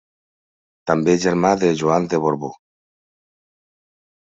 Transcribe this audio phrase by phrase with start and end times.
[0.91, 2.51] També germà de Joan de Borbó.